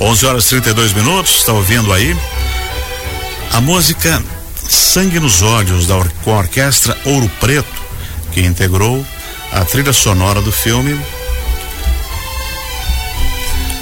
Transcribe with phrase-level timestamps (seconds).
[0.00, 2.16] 11 horas e 32 minutos, está ouvindo aí?
[3.52, 4.22] A música
[4.68, 7.82] Sangue nos Olhos, da or com a orquestra Ouro Preto,
[8.32, 9.04] que integrou
[9.52, 11.00] a trilha sonora do filme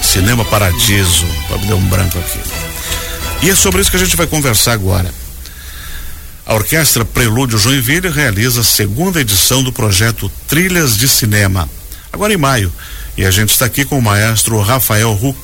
[0.01, 1.27] Cinema Paradiso.
[1.67, 2.39] Deu um branco aqui.
[3.43, 5.13] E é sobre isso que a gente vai conversar agora.
[6.47, 11.69] A Orquestra Prelúdio Joinville realiza a segunda edição do projeto Trilhas de Cinema,
[12.11, 12.73] agora em maio.
[13.15, 15.37] E a gente está aqui com o maestro Rafael Huck,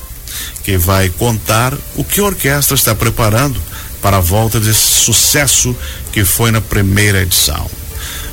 [0.62, 3.60] que vai contar o que a orquestra está preparando
[4.00, 5.76] para a volta desse sucesso
[6.12, 7.70] que foi na primeira edição.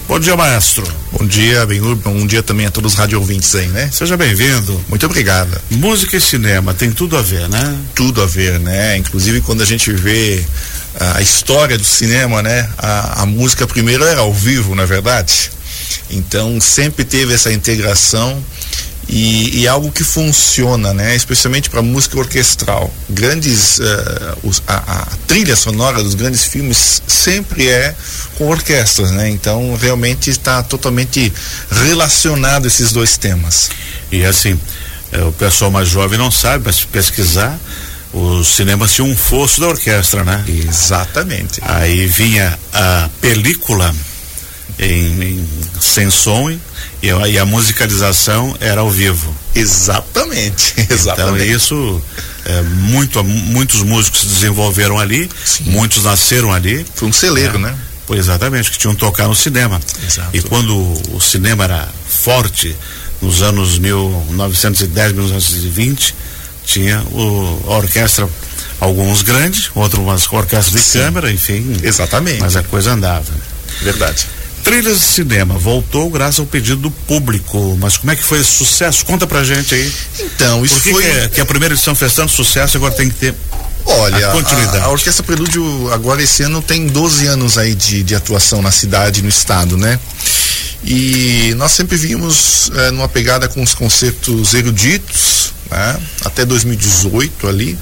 [0.07, 0.85] Bom dia, maestro.
[1.13, 1.95] Bom dia, Benhur.
[1.95, 3.89] Bom dia também a todos os rádio ouvintes aí, né?
[3.93, 4.83] Seja bem-vindo.
[4.89, 5.57] Muito obrigado.
[5.69, 7.77] Música e cinema tem tudo a ver, né?
[7.95, 8.97] Tudo a ver, né?
[8.97, 10.43] Inclusive quando a gente vê
[10.99, 12.69] a história do cinema, né?
[12.77, 15.49] A, a música primeiro era ao vivo, na é verdade.
[16.09, 18.43] Então sempre teve essa integração
[19.11, 21.13] e, e algo que funciona, né?
[21.13, 22.89] Especialmente para música orquestral.
[23.09, 23.83] Grandes uh,
[24.41, 27.93] os, a, a, trilha sonora dos grandes filmes sempre é
[28.37, 29.29] com orquestras, né?
[29.29, 31.31] Então realmente está totalmente
[31.69, 33.69] relacionado esses dois temas.
[34.09, 34.57] E assim,
[35.11, 37.59] é, o pessoal mais jovem não sabe, mas pesquisar
[38.13, 40.43] o cinema tinha um fosso da orquestra, né?
[40.47, 41.61] Exatamente.
[41.63, 43.93] Aí vinha a película
[44.79, 45.49] em, em
[45.79, 46.49] sem som
[47.01, 49.35] e a, e a, musicalização era ao vivo.
[49.55, 51.43] Exatamente, exatamente.
[51.43, 52.01] Então isso
[52.45, 55.65] é, muito, muitos músicos se desenvolveram ali, Sim.
[55.65, 56.85] muitos nasceram ali.
[56.95, 57.75] Foi um celeiro, é, né?
[58.05, 59.79] Pois exatamente, que tinham tocar no cinema.
[60.05, 60.29] Exato.
[60.33, 60.75] E quando
[61.13, 62.75] o cinema era forte,
[63.21, 66.15] nos anos 1910, 1920,
[66.65, 68.27] tinha o, a orquestra,
[68.79, 70.99] alguns grandes, outros umas orquestras de Sim.
[70.99, 71.77] câmara, enfim.
[71.83, 72.39] Exatamente.
[72.39, 73.31] Mas a coisa andava.
[73.81, 74.27] Verdade.
[74.63, 78.51] Trilhas de cinema voltou graças ao pedido do público, mas como é que foi esse
[78.51, 79.05] sucesso?
[79.05, 79.91] Conta pra gente aí.
[80.19, 81.03] Então, isso Por que foi.
[81.03, 83.35] Que, é, que a primeira edição fez tanto sucesso agora tem que ter
[83.85, 84.77] Olha, a, continuidade.
[84.77, 88.71] A, a, Orquestra Prelúdio agora esse ano tem 12 anos aí de, de atuação na
[88.71, 89.99] cidade, no estado, né?
[90.83, 95.99] E nós sempre vimos é, numa pegada com os concertos eruditos, né?
[96.25, 97.77] Até 2018 ali.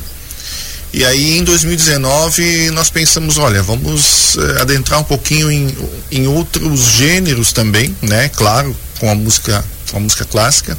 [0.92, 5.76] E aí em 2019 nós pensamos, olha, vamos eh, adentrar um pouquinho em,
[6.12, 8.28] em outros gêneros também, né?
[8.30, 10.76] Claro, com a música, com a música clássica,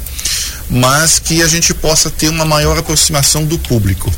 [0.69, 4.11] mas que a gente possa ter uma maior aproximação do público.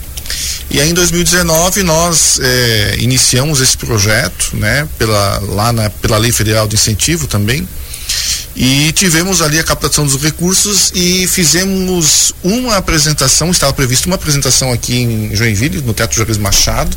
[0.72, 4.88] E aí em 2019 nós eh, iniciamos esse projeto, né?
[4.98, 7.68] Pela, lá na, pela Lei Federal de Incentivo também,
[8.56, 14.72] e tivemos ali a captação dos recursos e fizemos uma apresentação, estava prevista uma apresentação
[14.72, 16.96] aqui em Joinville, no Teatro Jorge Machado,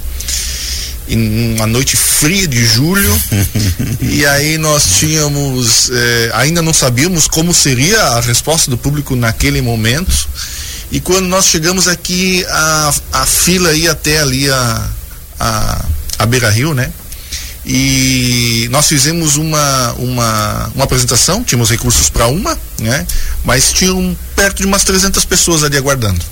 [1.09, 3.19] em uma noite fria de julho.
[4.03, 9.63] e aí nós tínhamos, eh, ainda não sabíamos como seria a resposta do público naquele
[9.63, 10.29] momento.
[10.93, 14.91] E quando nós chegamos aqui, a, a fila ia até ali a,
[15.41, 15.85] a,
[16.19, 16.93] a Beira Rio, né?
[17.67, 23.05] E nós fizemos uma, uma, uma apresentação, tínhamos recursos para uma, né?
[23.45, 26.25] Mas tinham perto de umas 300 pessoas ali aguardando.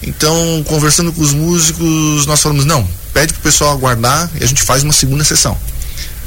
[0.00, 4.62] Então, conversando com os músicos, nós falamos, não, pede pro pessoal aguardar e a gente
[4.62, 5.58] faz uma segunda sessão.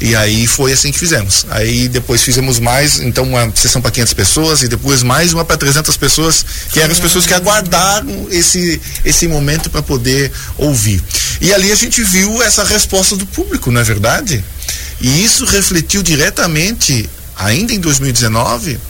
[0.00, 1.46] E aí foi assim que fizemos.
[1.50, 5.56] Aí depois fizemos mais, então uma sessão para 500 pessoas e depois mais uma para
[5.56, 11.02] 300 pessoas, que eram as pessoas que aguardaram esse esse momento para poder ouvir.
[11.40, 14.44] E ali a gente viu essa resposta do público, não é verdade?
[15.00, 18.74] E isso refletiu diretamente, ainda em 2019.
[18.74, 18.80] Uh,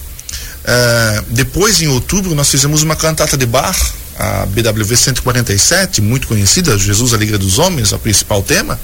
[0.66, 3.77] eh, depois, em outubro, nós fizemos uma cantata de bar,
[4.19, 8.78] a BWV 147, muito conhecida, Jesus Alegria dos Homens, o principal tema.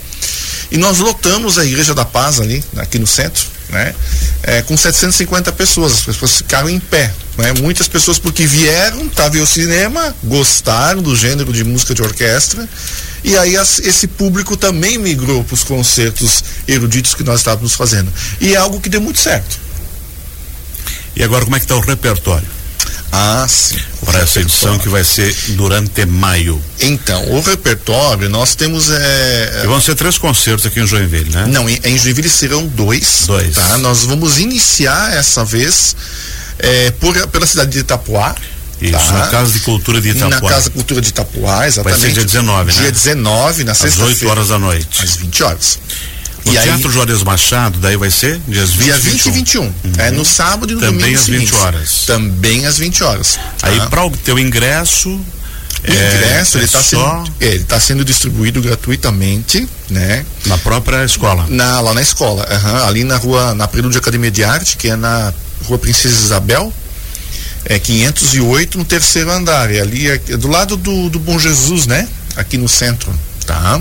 [0.70, 3.94] E nós lotamos a Igreja da Paz ali, aqui no centro, né?
[4.42, 7.52] É, com 750 pessoas, as pessoas ficaram em pé, né?
[7.60, 12.68] Muitas pessoas porque vieram para ver o cinema, gostaram do gênero de música de orquestra,
[13.24, 18.12] e aí as, esse público também migrou para os concertos eruditos que nós estávamos fazendo.
[18.40, 19.58] E é algo que deu muito certo.
[21.16, 22.46] E agora como é que está o repertório?
[23.12, 23.76] Ah, sim.
[24.10, 26.60] Para essa edição que vai ser durante maio.
[26.80, 28.90] Então, o repertório, nós temos.
[28.90, 31.46] É, e vão ser três concertos aqui em Joinville, né?
[31.46, 33.24] Não, em, em Joinville serão dois.
[33.26, 33.54] Dois.
[33.54, 33.78] Tá?
[33.78, 35.94] Nós vamos iniciar essa vez
[36.58, 38.34] é, por, pela cidade de Itapuá.
[38.80, 39.12] Isso, tá?
[39.12, 40.40] na Casa de Cultura de Itapuá.
[40.40, 42.00] Na Casa de Cultura de Itapuá, exatamente.
[42.00, 42.80] Vai ser dia 19, né?
[42.80, 44.12] Dia 19, na sexta-feira.
[44.12, 45.04] Às 8 horas da noite.
[45.04, 45.78] Às 20 horas.
[46.44, 49.62] No e Teatro aí, Juarez Machado, daí vai ser dias 20, dia 20 e 21.
[49.62, 49.72] Uhum.
[49.98, 51.18] É no sábado e no Também domingo.
[51.18, 51.50] às seguinte.
[51.50, 52.04] 20 horas.
[52.06, 53.38] Também às 20 horas.
[53.62, 53.86] Aí tá?
[53.86, 55.10] para o teu ingresso.
[55.10, 57.24] O ingresso é, ele está é só...
[57.24, 60.26] sendo, ele tá sendo distribuído gratuitamente, né?
[60.44, 61.46] Na própria escola.
[61.48, 64.96] Na, lá na escola, uhum, ali na rua, na Prelúdio Academia de Arte, que é
[64.96, 65.32] na
[65.64, 66.70] rua Princesa Isabel.
[67.64, 71.86] é 508 no terceiro andar, e ali é, é do lado do, do Bom Jesus,
[71.86, 72.06] né?
[72.36, 73.12] Aqui no centro,
[73.46, 73.80] tá?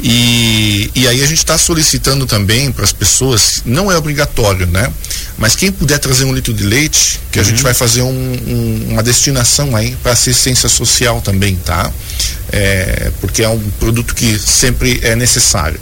[0.00, 4.92] E, e aí a gente está solicitando também para as pessoas, não é obrigatório, né?
[5.36, 7.44] Mas quem puder trazer um litro de leite, que uhum.
[7.44, 7.64] a gente uhum.
[7.64, 11.90] vai fazer um, um, uma destinação aí para assistência social também, tá?
[12.52, 15.80] É, porque é um produto que sempre é necessário.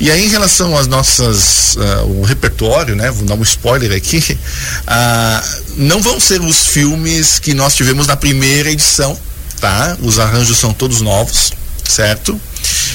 [0.00, 1.76] E aí, em relação às nossas.
[1.76, 3.10] Uh, o repertório, né?
[3.10, 4.38] Vou dar um spoiler aqui.
[4.86, 9.18] Uh, não vão ser os filmes que nós tivemos na primeira edição,
[9.60, 9.96] tá?
[10.00, 11.52] Os arranjos são todos novos,
[11.84, 12.40] certo?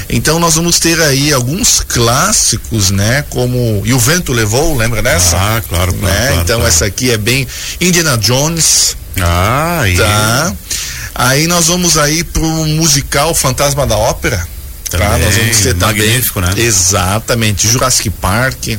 [0.10, 3.24] Então nós vamos ter aí alguns clássicos, né?
[3.30, 5.36] Como E o Vento Levou, lembra dessa?
[5.38, 5.94] Ah, claro, claro.
[5.94, 6.28] Né?
[6.28, 6.68] claro então claro.
[6.68, 7.48] essa aqui é bem
[7.80, 8.96] Indiana Jones.
[9.20, 10.54] Ah, tá.
[11.16, 14.48] Aí nós vamos aí pro musical Fantasma da Ópera.
[14.90, 15.18] Também, tá?
[15.18, 16.64] Nós vamos ter magnífico, também, né?
[16.64, 18.78] Exatamente, Jurassic Park.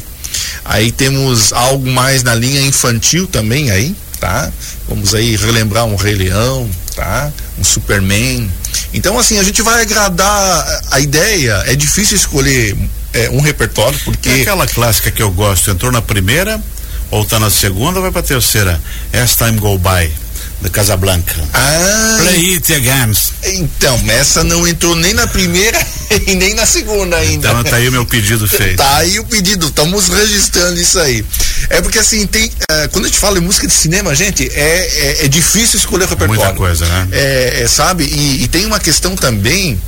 [0.65, 4.51] Aí temos algo mais na linha infantil também aí, tá?
[4.89, 7.33] Vamos aí relembrar um Rei Leão, tá?
[7.59, 8.51] Um Superman.
[8.93, 12.77] Então assim, a gente vai agradar a ideia, é difícil escolher
[13.13, 16.63] é, um repertório porque é aquela clássica que eu gosto, entrou na primeira,
[17.11, 18.81] ou tá na segunda, vai pra terceira.
[19.13, 20.24] As Time Go By
[20.65, 21.35] da Casablanca.
[21.53, 23.13] Ah, Play It Again.
[23.45, 25.79] Então, essa não entrou nem na primeira
[26.27, 27.51] e nem na segunda ainda.
[27.51, 28.79] Então tá aí o meu pedido feito.
[28.79, 31.25] Tá aí o pedido, estamos registrando isso aí.
[31.69, 32.47] É porque assim, tem.
[32.47, 36.05] Uh, quando a gente fala em música de cinema, gente, é, é, é difícil escolher
[36.05, 36.43] o repertório.
[36.43, 37.09] Muita coisa, né?
[37.13, 38.05] É, é sabe?
[38.05, 39.79] E, e, tem uma questão também,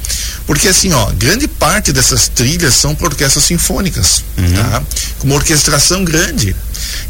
[0.47, 4.53] porque assim, ó, grande parte dessas trilhas são por orquestras sinfônicas, uhum.
[4.53, 4.83] tá?
[5.19, 6.55] Com uma orquestração grande.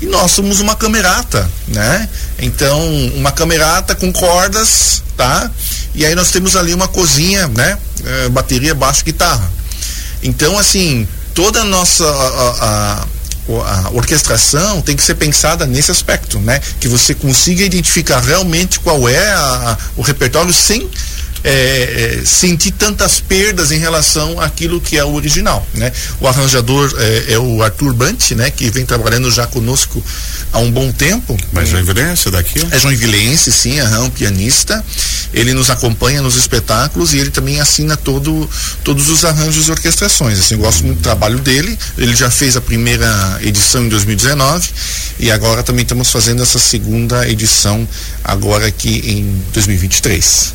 [0.01, 2.09] E nós somos uma camerata, né?
[2.39, 2.81] Então,
[3.15, 5.51] uma camerata com cordas, tá?
[5.95, 7.79] E aí nós temos ali uma cozinha, né?
[8.05, 9.51] É, bateria, baixo, guitarra.
[10.23, 13.07] Então, assim, toda a nossa a, a,
[13.49, 16.61] a, orquestração tem que ser pensada nesse aspecto, né?
[16.81, 20.89] Que você consiga identificar realmente qual é a, o repertório sem
[21.47, 25.93] é, é, sentir tantas perdas em relação àquilo que é o original, né?
[26.21, 28.51] O arranjador é, é o Arthur Bant, né?
[28.51, 30.03] Que vem trabalhando já conosco
[30.53, 31.37] há um bom tempo.
[31.53, 32.67] Mas Joinvilense daqui?
[32.71, 34.85] É Joinvilense, sim, é um pianista.
[35.33, 38.49] Ele nos acompanha nos espetáculos e ele também assina todo,
[38.83, 40.41] todos os arranjos e orquestrações.
[40.41, 41.79] Assim, eu gosto muito do trabalho dele.
[41.97, 44.69] Ele já fez a primeira edição em 2019
[45.21, 47.87] e agora também estamos fazendo essa segunda edição
[48.25, 50.55] agora aqui em 2023.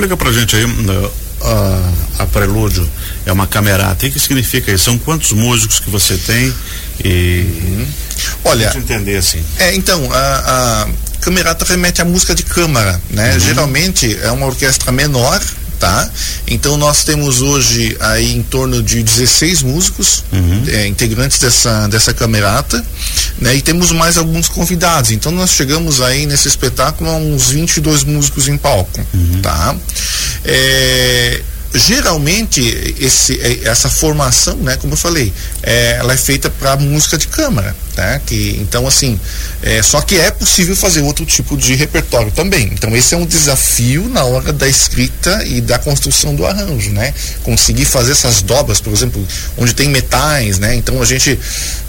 [0.00, 1.12] Explica pra gente aí uh,
[1.42, 2.88] a, a Prelúdio
[3.26, 4.06] é uma camerata.
[4.06, 4.84] O que significa isso?
[4.84, 6.54] São quantos músicos que você tem?
[7.04, 7.86] E uhum.
[8.44, 9.44] olha, entender assim.
[9.58, 10.88] É, então a, a
[11.20, 13.34] camerata remete à música de câmara, né?
[13.34, 13.40] Uhum.
[13.40, 15.38] Geralmente é uma orquestra menor
[15.80, 16.08] tá?
[16.46, 20.64] Então nós temos hoje aí em torno de 16 músicos uhum.
[20.68, 22.84] é, integrantes dessa dessa camerata,
[23.40, 23.54] né?
[23.54, 25.10] E temos mais alguns convidados.
[25.10, 29.40] Então nós chegamos aí nesse espetáculo a uns 22 músicos em palco, uhum.
[29.42, 29.74] tá?
[30.44, 31.42] É,
[31.74, 32.60] geralmente
[32.98, 35.32] esse, é, essa formação, né, como eu falei,
[35.62, 38.18] é, ela é feita para música de câmara, tá?
[38.20, 39.18] Que então assim,
[39.62, 42.70] é, só que é possível fazer outro tipo de repertório também.
[42.72, 47.12] Então esse é um desafio na hora da escrita e da construção do arranjo, né?
[47.42, 49.26] Conseguir fazer essas dobras, por exemplo,
[49.56, 50.74] onde tem metais, né?
[50.74, 51.38] Então a gente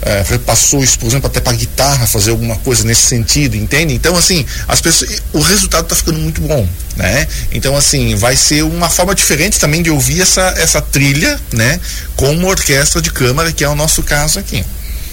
[0.02, 3.94] é, repassou isso, por exemplo, até para guitarra fazer alguma coisa nesse sentido, entende?
[3.94, 7.26] Então assim, as pessoas, o resultado está ficando muito bom, né?
[7.52, 11.80] Então assim, vai ser uma forma diferente também de ouvir essa essa trilha, né?
[12.16, 14.64] Com uma orquestra de câmara que é o nosso caso aqui.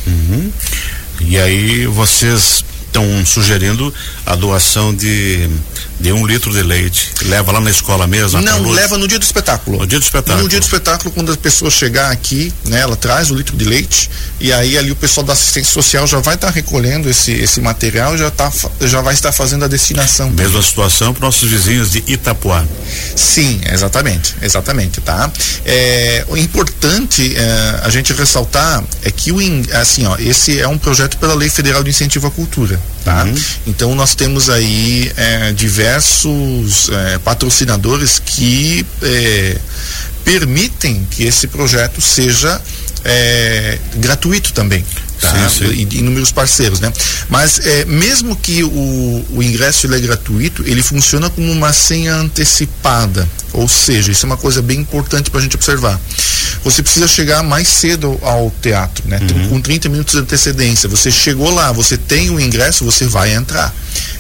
[0.07, 0.51] Uhum.
[1.21, 3.93] E aí vocês estão sugerindo
[4.25, 5.49] a doação de,
[5.99, 7.13] de um litro de leite.
[7.23, 8.41] Leva lá na escola mesmo?
[8.41, 9.79] Não, leva no dia do espetáculo.
[9.79, 10.43] No dia do espetáculo.
[10.43, 13.65] No dia do espetáculo, quando a pessoa chegar aqui, né, ela traz o litro de
[13.65, 17.31] leite e aí ali o pessoal da assistência social já vai estar tá recolhendo esse,
[17.31, 20.29] esse material já tá, já vai estar fazendo a destinação.
[20.31, 22.65] Mesma situação para nossos vizinhos de Itapuá.
[23.15, 25.31] Sim, exatamente, exatamente, tá?
[25.65, 29.39] É, o importante é, a gente ressaltar é que o
[29.73, 33.23] assim, ó, esse é um projeto pela Lei Federal de Incentivo à Cultura tá?
[33.23, 33.35] Uhum.
[33.67, 39.57] Então nós temos aí é, diversos é, patrocinadores que é,
[40.23, 42.61] permitem que esse projeto seja
[43.03, 44.85] é, gratuito também.
[45.19, 45.49] Tá?
[45.49, 45.87] Sim, sim.
[45.91, 46.91] E, inúmeros parceiros, né?
[47.27, 52.15] Mas é, mesmo que o, o ingresso ele é gratuito, ele funciona como uma senha
[52.15, 53.27] antecipada.
[53.51, 55.99] Ou seja, isso é uma coisa bem importante para a gente observar.
[56.63, 59.19] Você precisa chegar mais cedo ao teatro, né?
[59.21, 59.49] Uhum.
[59.49, 60.89] Com 30 minutos de antecedência.
[60.89, 63.73] Você chegou lá, você tem o ingresso, você vai entrar.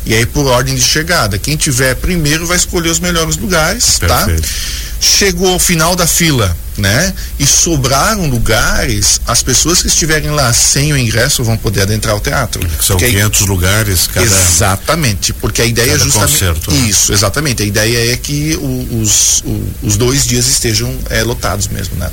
[0.05, 4.25] E aí, por ordem de chegada, quem tiver primeiro vai escolher os melhores lugares, tá?
[4.25, 4.41] Perfeito.
[4.41, 4.89] tá?
[4.99, 7.13] chegou ao final da fila, né?
[7.39, 12.19] E sobraram lugares, as pessoas que estiverem lá sem o ingresso vão poder adentrar o
[12.19, 12.61] teatro.
[12.81, 16.89] São Porque 500 lugares cada Exatamente, porque a ideia é justamente concerto, né?
[16.89, 17.63] isso, exatamente.
[17.63, 18.57] A ideia é que
[18.91, 19.43] os,
[19.81, 22.09] os dois dias estejam é, lotados mesmo, né?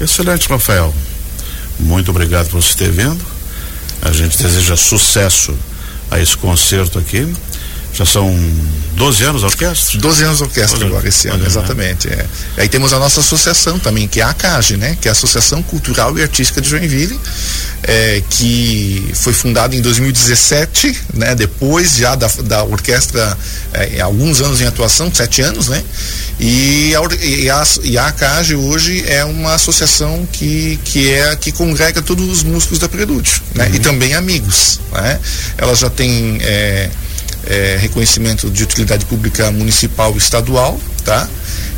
[0.00, 0.94] Excelente, Rafael.
[1.78, 3.20] Muito obrigado por você ter vindo.
[4.00, 5.56] A gente deseja sucesso
[6.10, 7.32] a esse concerto aqui.
[7.94, 8.34] Já são
[8.96, 9.98] 12 anos a orquestra?
[10.00, 11.46] 12 anos de orquestra Olha, agora esse ano, né?
[11.46, 12.08] exatamente.
[12.08, 12.26] É.
[12.56, 14.96] Aí temos a nossa associação também, que é a ACAGE, né?
[15.00, 17.20] Que é a Associação Cultural e Artística de Joinville,
[17.82, 21.34] é, que foi fundada em 2017, né?
[21.34, 23.36] Depois já da, da orquestra,
[23.72, 25.82] é, alguns anos em atuação, sete anos, né?
[26.38, 31.52] E a, e a, e a ACAGE hoje é uma associação que, que é que
[31.52, 33.70] congrega todos os músicos da Prelúdio, né?
[33.74, 35.18] E também amigos, né?
[35.58, 36.88] Ela já tem é,
[37.46, 41.28] é, reconhecimento de utilidade pública municipal e estadual, tá?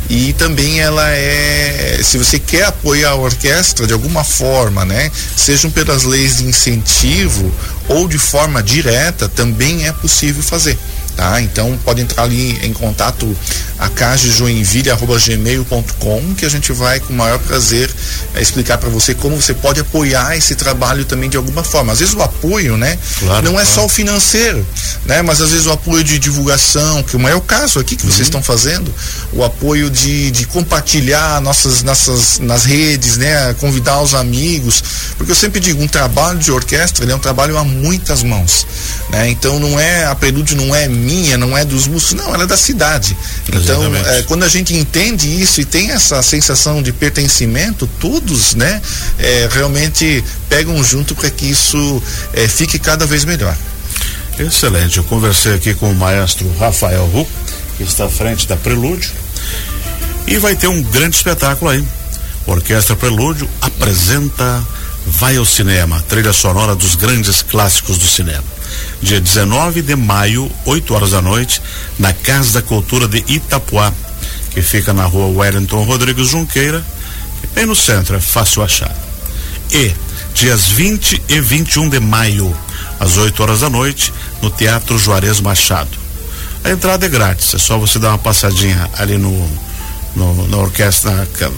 [0.09, 5.11] E também ela é, se você quer apoiar a orquestra de alguma forma, né?
[5.35, 7.51] Sejam pelas leis de incentivo
[7.87, 10.77] ou de forma direta, também é possível fazer.
[11.25, 11.41] Tá?
[11.41, 13.35] Então pode entrar ali em contato
[13.79, 17.89] a cagejoinville.gmail.com que a gente vai com o maior prazer
[18.35, 21.93] eh, explicar para você como você pode apoiar esse trabalho também de alguma forma.
[21.93, 23.69] Às vezes o apoio, né, Claro, não é claro.
[23.69, 24.63] só o financeiro,
[25.05, 28.11] né, mas às vezes o apoio de divulgação, que é o caso aqui que Uhum.
[28.11, 28.93] vocês estão fazendo,
[29.33, 34.83] o apoio de, de compartilhar nossas, nossas nas redes, né, convidar os amigos,
[35.17, 38.67] porque eu sempre digo, um trabalho de orquestra, é um trabalho a muitas mãos,
[39.09, 39.27] né?
[39.29, 42.47] Então não é a prelúdio não é minha, não é dos músicos, não, ela é
[42.47, 43.15] da cidade.
[43.47, 44.09] Então, Exatamente.
[44.09, 48.81] é, quando a gente entende isso e tem essa sensação de pertencimento, todos, né,
[49.17, 52.01] é, realmente pegam junto para que isso
[52.33, 53.55] é, fique cada vez melhor.
[54.37, 54.97] Excelente.
[54.97, 57.27] Eu conversei aqui com o maestro Rafael Ru,
[57.77, 59.11] que está à frente da Prelúdio.
[60.27, 61.83] E vai ter um grande espetáculo aí.
[62.45, 64.63] Orquestra Prelúdio apresenta
[65.07, 68.54] Vai ao Cinema, trilha sonora dos grandes clássicos do cinema.
[69.01, 71.61] Dia 19 de maio, 8 horas da noite,
[71.99, 73.91] na Casa da Cultura de Itapuá,
[74.51, 76.83] que fica na rua Wellington Rodrigues Junqueira,
[77.53, 78.95] bem no centro, é fácil achar.
[79.71, 79.91] E
[80.33, 82.55] dias 20 e 21 de maio,
[82.99, 84.11] às 8 horas da noite,
[84.41, 85.97] no Teatro Juarez Machado.
[86.63, 89.31] A entrada é grátis, é só você dar uma passadinha ali no,
[90.15, 91.51] no- na orquestra, na,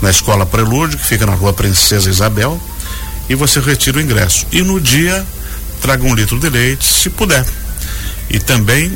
[0.00, 2.58] na escola Prelúdio, que fica na rua Princesa Isabel,
[3.28, 4.46] e você retira o ingresso.
[4.50, 5.26] E no dia,
[5.78, 7.44] traga um litro de leite, se puder.
[8.30, 8.92] E também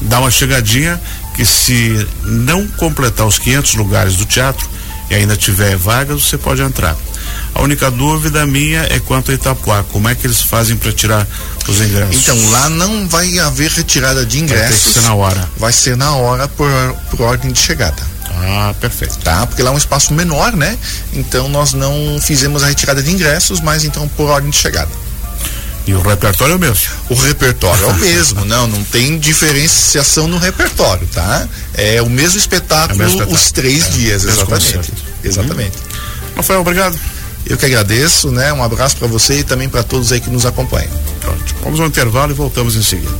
[0.00, 1.00] dá uma chegadinha
[1.34, 4.68] que se não completar os 500 lugares do teatro
[5.08, 6.96] e ainda tiver vagas, você pode entrar.
[7.54, 11.26] A única dúvida minha é quanto a Itapuá, como é que eles fazem para tirar
[11.68, 12.16] os ingressos?
[12.16, 14.94] Então lá não vai haver retirada de Vai ingressos.
[14.94, 15.48] ser na hora.
[15.56, 16.70] Vai ser na hora por,
[17.10, 18.02] por ordem de chegada.
[18.32, 19.18] Ah, perfeito.
[19.18, 19.46] Tá?
[19.46, 20.78] Porque lá é um espaço menor, né?
[21.12, 24.90] Então nós não fizemos a retirada de ingressos, mas então por ordem de chegada.
[25.86, 26.86] E o repertório é o mesmo.
[27.08, 31.48] O repertório é o mesmo, não, não tem diferenciação no repertório, tá?
[31.74, 33.36] É o mesmo espetáculo, É o mesmo espetáculo.
[33.36, 34.66] os três É, dias, exatamente.
[34.74, 34.92] concerto.
[35.24, 35.78] Exatamente.
[36.36, 36.98] Rafael, obrigado.
[37.46, 38.52] Eu que agradeço, né?
[38.52, 40.90] Um abraço para você e também para todos aí que nos acompanham.
[41.20, 41.54] Pronto.
[41.64, 43.10] Vamos ao intervalo e voltamos em seguida.